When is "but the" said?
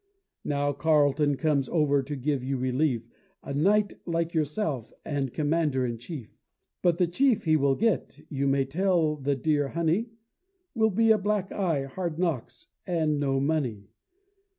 6.81-7.05